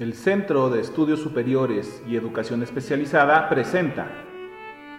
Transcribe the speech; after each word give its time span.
El 0.00 0.14
Centro 0.14 0.70
de 0.70 0.80
Estudios 0.80 1.20
Superiores 1.20 2.02
y 2.08 2.16
Educación 2.16 2.62
Especializada 2.62 3.50
presenta. 3.50 4.08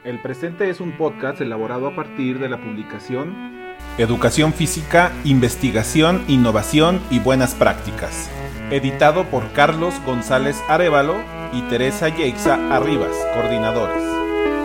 El 0.03 0.21
presente 0.21 0.69
es 0.69 0.79
un 0.79 0.95
podcast 0.95 1.41
elaborado 1.41 1.87
a 1.87 1.95
partir 1.95 2.37
de 2.37 2.47
la 2.47 2.61
publicación 2.61 3.75
Educación 3.97 4.53
Física, 4.53 5.11
Investigación, 5.23 6.23
Innovación 6.27 7.01
y 7.09 7.17
Buenas 7.17 7.55
Prácticas, 7.55 8.29
editado 8.69 9.23
por 9.23 9.51
Carlos 9.53 9.95
González 10.05 10.61
Arevalo 10.69 11.15
y 11.51 11.63
Teresa 11.63 12.09
Yeixa 12.09 12.59
Arribas, 12.71 13.17
coordinadores. 13.33 14.03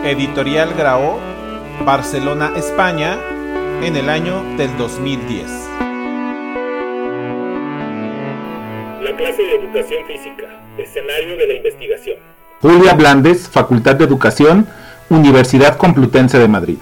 Editorial 0.04 0.74
Grao, 0.74 1.18
Barcelona, 1.86 2.52
España, 2.56 3.18
en 3.82 3.96
el 3.96 4.10
año 4.10 4.42
del 4.58 4.76
2010. 4.76 5.65
La 9.02 9.14
clase 9.14 9.42
de 9.42 9.56
educación 9.56 10.06
física, 10.06 10.46
escenario 10.78 11.36
de 11.36 11.46
la 11.46 11.54
investigación. 11.54 12.16
Julia 12.62 12.94
Blandes, 12.94 13.46
Facultad 13.46 13.96
de 13.96 14.04
Educación, 14.04 14.66
Universidad 15.10 15.76
Complutense 15.76 16.38
de 16.38 16.48
Madrid. 16.48 16.78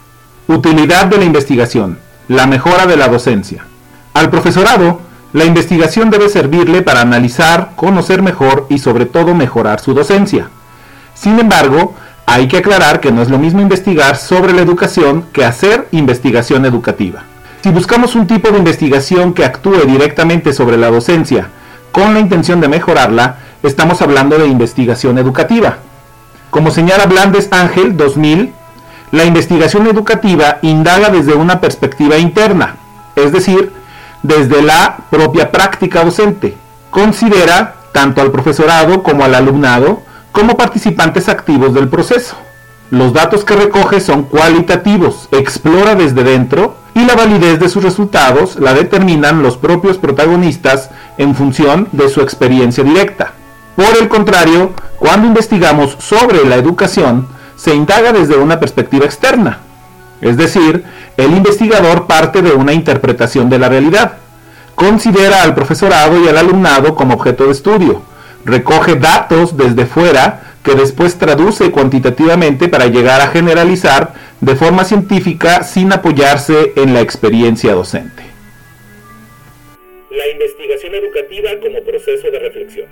Utilidad 0.47 1.07
de 1.07 1.19
la 1.19 1.25
investigación, 1.25 1.99
la 2.29 2.47
mejora 2.47 2.87
de 2.87 2.97
la 2.97 3.09
docencia. 3.09 3.67
Al 4.15 4.31
profesorado, 4.31 5.01
la 5.33 5.45
investigación 5.45 6.11
debe 6.11 6.29
servirle 6.29 6.83
para 6.83 7.01
analizar, 7.01 7.73
conocer 7.75 8.23
mejor 8.23 8.67
y 8.71 8.79
sobre 8.79 9.07
todo 9.07 9.35
mejorar 9.35 9.81
su 9.81 9.93
docencia. 9.93 10.51
Sin 11.15 11.41
embargo, 11.41 11.95
hay 12.27 12.47
que 12.47 12.59
aclarar 12.59 13.01
que 13.01 13.11
no 13.11 13.23
es 13.23 13.29
lo 13.29 13.41
mismo 13.41 13.61
investigar 13.61 14.17
sobre 14.17 14.53
la 14.53 14.63
educación 14.63 15.25
que 15.33 15.45
hacer 15.45 15.89
investigación 15.91 16.65
educativa. 16.65 17.25
Si 17.65 17.71
buscamos 17.71 18.15
un 18.15 18.29
tipo 18.29 18.51
de 18.51 18.59
investigación 18.59 19.35
que 19.35 19.45
actúe 19.45 19.85
directamente 19.85 20.53
sobre 20.53 20.77
la 20.77 20.91
docencia 20.91 21.49
con 21.95 22.13
la 22.13 22.19
intención 22.19 22.61
de 22.61 22.67
mejorarla, 22.67 23.37
estamos 23.63 24.03
hablando 24.03 24.37
de 24.37 24.49
investigación 24.49 25.17
educativa. 25.17 25.77
Como 26.51 26.73
señala 26.73 27.07
Blandes 27.07 27.53
Ángel 27.53 27.97
2000, 27.97 28.53
la 29.13 29.25
investigación 29.25 29.87
educativa 29.87 30.59
indaga 30.63 31.11
desde 31.11 31.35
una 31.35 31.61
perspectiva 31.61 32.19
interna, 32.19 32.75
es 33.15 33.31
decir, 33.31 33.73
desde 34.25 34.61
la 34.61 34.97
propia 35.09 35.53
práctica 35.53 36.03
docente. 36.05 36.57
Considera 36.91 37.77
tanto 37.93 38.21
al 38.21 38.33
profesorado 38.33 39.05
como 39.05 39.25
al 39.25 39.37
alumnado 39.37 40.03
como 40.33 40.57
participantes 40.57 41.29
activos 41.29 41.75
del 41.75 41.89
proceso. 41.89 42.35
Los 42.91 43.13
datos 43.13 43.45
que 43.45 43.55
recoge 43.55 44.01
son 44.01 44.25
cualitativos, 44.25 45.29
explora 45.31 45.95
desde 45.95 46.25
dentro 46.25 46.75
y 46.95 47.05
la 47.05 47.15
validez 47.15 47.59
de 47.59 47.69
sus 47.69 47.83
resultados 47.83 48.57
la 48.57 48.73
determinan 48.73 49.43
los 49.43 49.57
propios 49.57 49.99
protagonistas 49.99 50.91
en 51.19 51.35
función 51.35 51.89
de 51.93 52.09
su 52.09 52.21
experiencia 52.21 52.85
directa. 52.85 53.33
Por 53.77 53.97
el 54.01 54.09
contrario, 54.09 54.73
cuando 54.99 55.27
investigamos 55.27 55.97
sobre 55.99 56.45
la 56.45 56.57
educación, 56.57 57.29
se 57.57 57.75
indaga 57.75 58.13
desde 58.13 58.37
una 58.37 58.61
perspectiva 58.61 59.05
externa. 59.05 59.59
Es 60.21 60.37
decir, 60.37 60.85
el 61.17 61.33
investigador 61.33 62.07
parte 62.07 62.43
de 62.43 62.53
una 62.53 62.73
interpretación 62.73 63.49
de 63.51 63.59
la 63.59 63.69
realidad. 63.69 64.13
Considera 64.75 65.43
al 65.43 65.55
profesorado 65.55 66.23
y 66.25 66.29
al 66.29 66.39
alumnado 66.39 66.95
como 66.95 67.15
objeto 67.15 67.45
de 67.45 67.53
estudio, 67.53 68.03
recoge 68.45 68.97
datos 68.97 69.57
desde 69.57 69.87
fuera 69.87 70.41
que 70.63 70.75
después 70.75 71.19
traduce 71.19 71.71
cuantitativamente 71.71 72.69
para 72.69 72.87
llegar 72.87 73.21
a 73.21 73.29
generalizar 73.29 74.15
de 74.41 74.57
forma 74.57 74.85
científica 74.85 75.63
sin 75.63 75.93
apoyarse 75.93 76.73
en 76.77 76.95
la 76.95 77.01
experiencia 77.01 77.75
docente. 77.75 78.34
La 80.17 80.31
investigación 80.31 80.95
educativa 80.95 81.51
como 81.61 81.83
proceso 81.83 82.31
de 82.31 82.39
reflexión. 82.39 82.87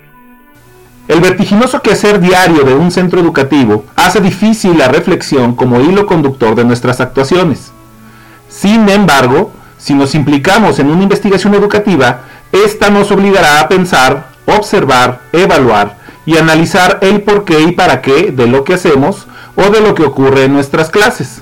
El 1.07 1.21
vertiginoso 1.21 1.81
quehacer 1.81 2.19
diario 2.19 2.63
de 2.63 2.73
un 2.73 2.91
centro 2.91 3.19
educativo 3.19 3.85
hace 3.95 4.19
difícil 4.19 4.77
la 4.77 4.87
reflexión 4.87 5.55
como 5.55 5.79
hilo 5.81 6.05
conductor 6.05 6.55
de 6.55 6.65
nuestras 6.65 6.99
actuaciones. 6.99 7.71
Sin 8.49 8.89
embargo, 8.89 9.51
si 9.77 9.93
nos 9.93 10.15
implicamos 10.15 10.79
en 10.79 10.87
una 10.87 11.03
investigación 11.03 11.53
educativa, 11.53 12.23
esta 12.51 12.89
nos 12.89 13.11
obligará 13.11 13.61
a 13.61 13.67
pensar 13.67 14.33
observar, 14.45 15.21
evaluar 15.31 15.97
y 16.25 16.37
analizar 16.37 16.99
el 17.01 17.21
por 17.21 17.45
qué 17.45 17.61
y 17.61 17.71
para 17.71 18.01
qué 18.01 18.31
de 18.31 18.47
lo 18.47 18.63
que 18.63 18.73
hacemos 18.73 19.27
o 19.55 19.69
de 19.69 19.81
lo 19.81 19.95
que 19.95 20.03
ocurre 20.03 20.45
en 20.45 20.53
nuestras 20.53 20.89
clases. 20.89 21.41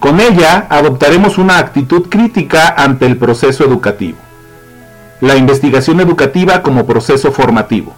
Con 0.00 0.20
ella 0.20 0.66
adoptaremos 0.68 1.38
una 1.38 1.58
actitud 1.58 2.08
crítica 2.08 2.74
ante 2.76 3.06
el 3.06 3.16
proceso 3.16 3.64
educativo. 3.64 4.18
La 5.22 5.36
investigación 5.36 6.00
educativa 6.00 6.62
como 6.62 6.84
proceso 6.84 7.30
formativo. 7.30 7.94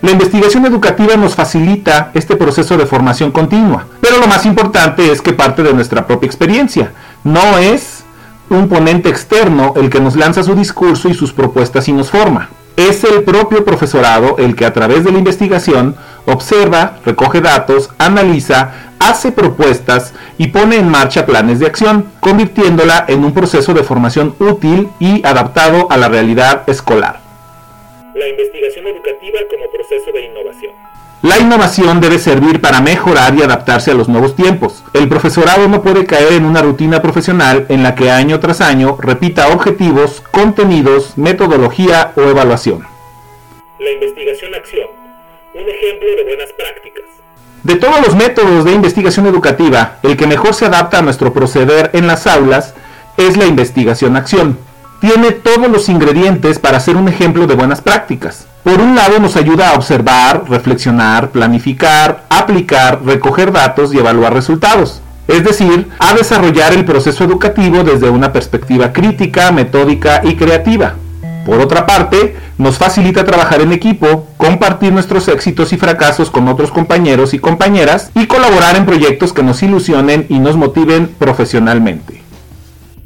La 0.00 0.12
investigación 0.12 0.64
educativa 0.64 1.14
nos 1.16 1.34
facilita 1.34 2.10
este 2.14 2.36
proceso 2.36 2.78
de 2.78 2.86
formación 2.86 3.30
continua, 3.30 3.84
pero 4.00 4.16
lo 4.16 4.26
más 4.26 4.46
importante 4.46 5.12
es 5.12 5.20
que 5.20 5.34
parte 5.34 5.62
de 5.62 5.74
nuestra 5.74 6.06
propia 6.06 6.26
experiencia. 6.26 6.92
No 7.22 7.58
es 7.58 8.02
un 8.48 8.70
ponente 8.70 9.10
externo 9.10 9.74
el 9.76 9.90
que 9.90 10.00
nos 10.00 10.16
lanza 10.16 10.42
su 10.42 10.54
discurso 10.54 11.10
y 11.10 11.12
sus 11.12 11.34
propuestas 11.34 11.86
y 11.86 11.92
nos 11.92 12.10
forma 12.10 12.48
es 12.88 13.04
el 13.04 13.22
propio 13.24 13.64
profesorado 13.64 14.36
el 14.38 14.56
que 14.56 14.64
a 14.64 14.72
través 14.72 15.04
de 15.04 15.12
la 15.12 15.18
investigación 15.18 15.96
observa, 16.26 16.98
recoge 17.04 17.40
datos, 17.40 17.90
analiza, 17.98 18.72
hace 19.00 19.32
propuestas 19.32 20.14
y 20.38 20.48
pone 20.48 20.76
en 20.76 20.88
marcha 20.88 21.26
planes 21.26 21.58
de 21.58 21.66
acción, 21.66 22.12
convirtiéndola 22.20 23.06
en 23.08 23.24
un 23.24 23.34
proceso 23.34 23.74
de 23.74 23.82
formación 23.82 24.36
útil 24.38 24.88
y 25.00 25.26
adaptado 25.26 25.90
a 25.90 25.96
la 25.96 26.08
realidad 26.08 26.62
escolar. 26.68 27.20
La 28.14 28.28
investigación 28.28 28.86
educativa 28.86 29.38
como 29.50 29.70
proceso 29.70 30.12
de 30.12 30.26
innovación. 30.26 30.72
La 31.22 31.38
innovación 31.38 32.00
debe 32.00 32.18
servir 32.18 32.62
para 32.62 32.80
mejorar 32.80 33.34
y 33.34 33.42
adaptarse 33.42 33.90
a 33.90 33.94
los 33.94 34.08
nuevos 34.08 34.34
tiempos. 34.36 34.82
El 34.94 35.06
profesorado 35.06 35.68
no 35.68 35.82
puede 35.82 36.06
caer 36.06 36.32
en 36.32 36.46
una 36.46 36.62
rutina 36.62 37.02
profesional 37.02 37.66
en 37.68 37.82
la 37.82 37.94
que 37.94 38.10
año 38.10 38.40
tras 38.40 38.62
año 38.62 38.96
repita 38.98 39.48
objetivos, 39.48 40.22
contenidos, 40.30 41.18
metodología 41.18 42.12
o 42.16 42.22
evaluación. 42.22 42.86
La 43.78 43.90
investigación-acción. 43.90 44.88
Un 45.52 45.68
ejemplo 45.68 46.08
de 46.16 46.24
buenas 46.24 46.52
prácticas. 46.54 47.04
De 47.62 47.76
todos 47.76 48.00
los 48.06 48.16
métodos 48.16 48.64
de 48.64 48.72
investigación 48.72 49.26
educativa, 49.26 49.96
el 50.02 50.16
que 50.16 50.26
mejor 50.26 50.54
se 50.54 50.64
adapta 50.64 50.98
a 50.98 51.02
nuestro 51.02 51.34
proceder 51.34 51.90
en 51.92 52.06
las 52.06 52.26
aulas 52.26 52.72
es 53.18 53.36
la 53.36 53.44
investigación-acción. 53.44 54.58
Tiene 55.00 55.32
todos 55.32 55.68
los 55.70 55.90
ingredientes 55.90 56.58
para 56.58 56.80
ser 56.80 56.96
un 56.96 57.08
ejemplo 57.08 57.46
de 57.46 57.54
buenas 57.54 57.82
prácticas. 57.82 58.46
Por 58.64 58.80
un 58.80 58.94
lado 58.94 59.18
nos 59.18 59.36
ayuda 59.36 59.70
a 59.70 59.74
observar, 59.74 60.44
reflexionar, 60.48 61.30
planificar, 61.30 62.24
aplicar, 62.30 63.00
recoger 63.04 63.52
datos 63.52 63.92
y 63.92 63.98
evaluar 63.98 64.32
resultados. 64.32 65.02
Es 65.28 65.44
decir, 65.44 65.86
a 65.98 66.14
desarrollar 66.14 66.72
el 66.72 66.86
proceso 66.86 67.24
educativo 67.24 67.84
desde 67.84 68.08
una 68.08 68.32
perspectiva 68.32 68.92
crítica, 68.92 69.52
metódica 69.52 70.22
y 70.24 70.34
creativa. 70.34 70.94
Por 71.50 71.60
otra 71.60 71.84
parte, 71.84 72.36
nos 72.58 72.78
facilita 72.78 73.24
trabajar 73.24 73.60
en 73.60 73.72
equipo, 73.72 74.28
compartir 74.36 74.92
nuestros 74.92 75.26
éxitos 75.26 75.72
y 75.72 75.76
fracasos 75.78 76.30
con 76.30 76.46
otros 76.46 76.70
compañeros 76.70 77.34
y 77.34 77.40
compañeras 77.40 78.12
y 78.14 78.28
colaborar 78.28 78.76
en 78.76 78.86
proyectos 78.86 79.32
que 79.32 79.42
nos 79.42 79.60
ilusionen 79.60 80.26
y 80.28 80.38
nos 80.38 80.54
motiven 80.54 81.08
profesionalmente. 81.08 82.22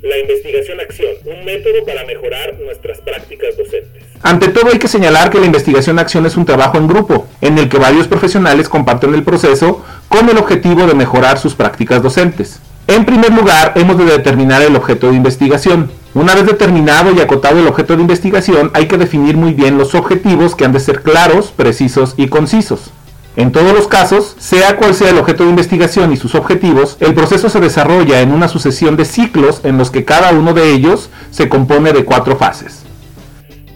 La 0.03 0.19
investigación-acción, 0.19 1.09
un 1.25 1.43
método 1.47 1.87
para 1.87 2.05
mejorar 2.05 2.57
nuestras 2.63 2.99
prácticas 2.99 3.57
docentes. 3.57 4.03
Ante 4.21 4.49
todo 4.49 4.71
hay 4.71 4.79
que 4.79 4.89
señalar 4.89 5.31
que 5.31 5.41
la 5.41 5.47
investigación-acción 5.47 6.27
es 6.27 6.37
un 6.37 6.45
trabajo 6.45 6.77
en 6.77 6.87
grupo, 6.87 7.27
en 7.41 7.57
el 7.57 7.71
que 7.71 7.79
varios 7.79 8.09
profesionales 8.09 8.69
comparten 8.69 9.15
el 9.15 9.23
proceso 9.23 9.83
con 10.09 10.29
el 10.29 10.37
objetivo 10.37 10.87
de 10.87 10.93
mejorar 10.93 11.39
sus 11.39 11.55
prácticas 11.55 12.03
docentes. 12.03 12.61
En 12.89 13.07
primer 13.07 13.33
lugar, 13.33 13.73
hemos 13.77 13.97
de 13.97 14.05
determinar 14.05 14.61
el 14.61 14.77
objeto 14.77 15.09
de 15.09 15.17
investigación. 15.17 15.91
Una 16.15 16.35
vez 16.35 16.47
determinado 16.47 17.13
y 17.13 17.21
acotado 17.21 17.59
el 17.59 17.67
objeto 17.67 17.97
de 17.97 18.03
investigación, 18.03 18.71
hay 18.75 18.87
que 18.87 18.99
definir 18.99 19.37
muy 19.37 19.53
bien 19.53 19.77
los 19.77 19.95
objetivos 19.95 20.55
que 20.55 20.65
han 20.65 20.73
de 20.73 20.81
ser 20.81 21.03
claros, 21.03 21.51
precisos 21.51 22.15
y 22.17 22.29
concisos. 22.29 22.93
En 23.37 23.51
todos 23.51 23.73
los 23.73 23.89
casos, 23.89 24.37
sea 24.39 24.77
cual 24.77 24.95
sea 24.95 25.11
el 25.11 25.19
objeto 25.19 25.43
de 25.43 25.51
investigación 25.51 26.13
y 26.13 26.17
sus 26.17 26.37
objetivos, 26.37 26.97
el 27.01 27.15
proceso 27.15 27.49
se 27.49 27.59
desarrolla 27.59 28.21
en 28.21 28.31
una 28.31 28.47
sucesión 28.47 28.97
de 28.97 29.05
ciclos 29.05 29.61
en 29.65 29.77
los 29.77 29.91
que 29.91 30.05
cada 30.05 30.31
uno 30.31 30.55
de 30.55 30.73
ellos 30.73 31.11
se 31.33 31.49
compone 31.49 31.93
de 31.93 32.05
cuatro 32.05 32.37
fases 32.37 32.85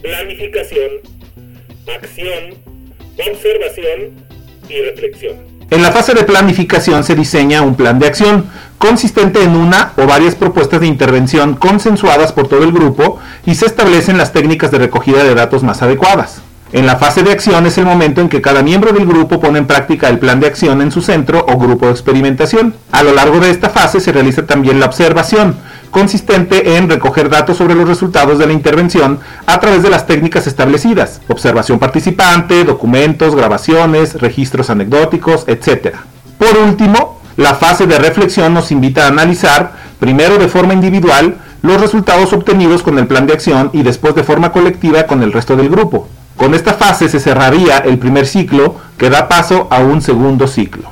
planificación, 0.09 0.91
acción, 1.87 2.55
observación 3.31 4.25
y 4.69 4.81
reflexión. 4.83 5.37
En 5.71 5.83
la 5.83 5.93
fase 5.93 6.15
de 6.15 6.25
planificación 6.25 7.05
se 7.05 7.15
diseña 7.15 7.61
un 7.61 7.75
plan 7.75 7.99
de 7.99 8.07
acción 8.07 8.51
consistente 8.79 9.43
en 9.43 9.57
una 9.57 9.93
o 9.97 10.07
varias 10.07 10.35
propuestas 10.35 10.81
de 10.81 10.87
intervención 10.87 11.55
consensuadas 11.55 12.33
por 12.33 12.49
todo 12.49 12.63
el 12.63 12.73
grupo 12.73 13.19
y 13.45 13.57
se 13.57 13.67
establecen 13.67 14.19
las 14.19 14.33
técnicas 14.33 14.71
de 14.71 14.79
recogida 14.79 15.25
de 15.25 15.35
datos 15.35 15.63
más 15.63 15.83
adecuadas. 15.83 16.43
En 16.71 16.85
la 16.85 16.97
fase 16.97 17.23
de 17.23 17.33
acción 17.33 17.67
es 17.67 17.79
el 17.79 17.87
momento 17.87 18.21
en 18.21 18.29
que 18.29 18.43
cada 18.43 18.63
miembro 18.63 18.93
del 18.93 19.07
grupo 19.07 19.41
pone 19.41 19.59
en 19.59 19.67
práctica 19.67 20.09
el 20.11 20.19
plan 20.19 20.39
de 20.39 20.49
acción 20.49 20.83
en 20.83 20.93
su 20.93 21.01
centro 21.01 21.45
o 21.49 21.57
grupo 21.57 21.87
de 21.87 21.93
experimentación. 21.93 22.75
A 22.93 23.03
lo 23.03 23.15
largo 23.15 23.41
de 23.41 23.51
esta 23.51 23.71
fase 23.71 24.01
se 24.01 24.13
realiza 24.13 24.45
también 24.45 24.79
la 24.79 24.85
observación, 24.85 25.57
consistente 25.91 26.77
en 26.77 26.91
recoger 26.91 27.31
datos 27.31 27.57
sobre 27.57 27.75
los 27.75 27.89
resultados 27.89 28.39
de 28.39 28.47
la 28.47 28.53
intervención 28.53 29.19
a 29.47 29.59
través 29.61 29.83
de 29.83 29.89
las 29.89 30.07
técnicas 30.07 30.47
establecidas, 30.47 31.23
observación 31.29 31.79
participante, 31.79 32.65
documentos, 32.65 33.35
grabaciones, 33.35 34.21
registros 34.21 34.69
anecdóticos, 34.69 35.45
etc. 35.49 35.97
Por 36.37 36.55
último, 36.59 37.18
la 37.39 37.55
fase 37.55 37.87
de 37.87 38.01
reflexión 38.01 38.53
nos 38.53 38.73
invita 38.73 39.05
a 39.05 39.09
analizar, 39.09 39.71
primero 40.01 40.39
de 40.39 40.49
forma 40.49 40.75
individual, 40.75 41.37
los 41.63 41.81
resultados 41.81 42.33
obtenidos 42.33 42.83
con 42.83 42.99
el 42.99 43.07
plan 43.07 43.29
de 43.29 43.33
acción 43.33 43.71
y 43.73 43.85
después 43.85 44.17
de 44.17 44.25
forma 44.25 44.51
colectiva 44.51 45.05
con 45.05 45.23
el 45.23 45.33
resto 45.33 45.55
del 45.55 45.69
grupo. 45.69 46.09
Con 46.35 46.53
esta 46.53 46.75
fase 46.75 47.09
se 47.09 47.21
cerraría 47.21 47.79
el 47.79 47.97
primer 47.99 48.27
ciclo 48.27 48.75
que 48.99 49.09
da 49.09 49.29
paso 49.29 49.69
a 49.71 49.79
un 49.79 50.03
segundo 50.03 50.49
ciclo. 50.49 50.91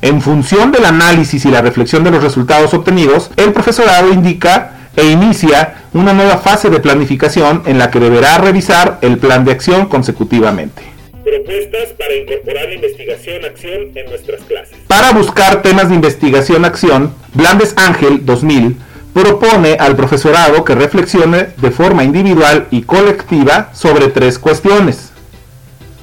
En 0.00 0.22
función 0.22 0.72
del 0.72 0.86
análisis 0.86 1.44
y 1.44 1.50
la 1.50 1.60
reflexión 1.60 2.02
de 2.02 2.12
los 2.12 2.22
resultados 2.22 2.72
obtenidos, 2.72 3.30
el 3.36 3.52
profesorado 3.52 4.10
indica 4.10 4.88
e 4.96 5.10
inicia 5.10 5.84
una 5.92 6.14
nueva 6.14 6.38
fase 6.38 6.70
de 6.70 6.80
planificación 6.80 7.62
en 7.66 7.78
la 7.78 7.90
que 7.90 8.00
deberá 8.00 8.38
revisar 8.38 9.00
el 9.02 9.18
plan 9.18 9.44
de 9.44 9.52
acción 9.52 9.84
consecutivamente. 9.88 10.82
Propuestas 11.22 11.92
para 11.98 12.14
incorporar 12.14 12.68
la 12.68 12.74
investigación-acción 12.74 13.90
en 13.94 14.06
nuestras 14.06 14.40
clases. 14.44 14.73
Para 14.94 15.10
buscar 15.10 15.60
temas 15.60 15.88
de 15.88 15.96
investigación-acción, 15.96 17.12
Blandes 17.32 17.74
Ángel 17.76 18.24
2000 18.24 18.80
propone 19.12 19.76
al 19.80 19.96
profesorado 19.96 20.62
que 20.62 20.76
reflexione 20.76 21.48
de 21.56 21.72
forma 21.72 22.04
individual 22.04 22.68
y 22.70 22.82
colectiva 22.82 23.70
sobre 23.72 24.06
tres 24.06 24.38
cuestiones. 24.38 25.10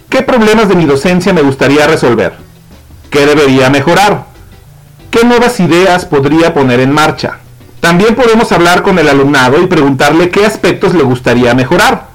¿Qué 0.10 0.24
problemas 0.24 0.68
de 0.68 0.76
mi 0.76 0.84
docencia 0.84 1.32
me 1.32 1.42
gustaría 1.42 1.88
resolver? 1.88 2.34
¿Qué 3.10 3.26
debería 3.26 3.70
mejorar? 3.70 4.26
¿Qué 5.10 5.24
nuevas 5.24 5.62
ideas 5.62 6.04
podría 6.04 6.54
poner 6.54 6.82
en 6.82 6.92
marcha? 6.92 7.40
También 7.80 8.14
podemos 8.14 8.52
hablar 8.52 8.82
con 8.84 9.00
el 9.00 9.08
alumnado 9.08 9.62
y 9.62 9.68
preguntarle 9.68 10.30
qué 10.32 10.46
aspectos 10.46 10.94
le 10.94 11.04
gustaría 11.04 11.54
mejorar. 11.54 12.08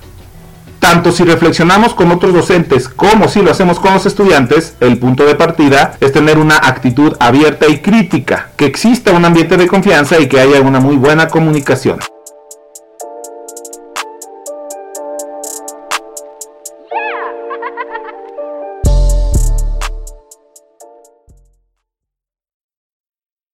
Tanto 0.87 1.11
si 1.11 1.25
reflexionamos 1.25 1.95
con 1.95 2.13
otros 2.13 2.33
docentes 2.33 2.89
como 2.89 3.27
si 3.27 3.43
lo 3.43 3.51
hacemos 3.51 3.81
con 3.81 3.95
los 3.95 4.07
estudiantes, 4.07 4.77
el 4.79 4.99
punto 4.99 5.27
de 5.27 5.35
partida 5.35 5.95
es 6.01 6.13
tener 6.13 6.39
una 6.39 6.59
actitud 6.59 7.17
abierta 7.19 7.67
y 7.67 7.79
crítica, 7.79 8.51
que 8.57 8.67
exista 8.67 9.11
un 9.11 9.25
ambiente 9.25 9.57
de 9.57 9.67
confianza 9.67 10.21
y 10.21 10.29
que 10.29 10.39
haya 10.39 10.61
una 10.61 10.79
muy 10.79 10.95
buena 10.95 11.27
comunicación. 11.27 11.99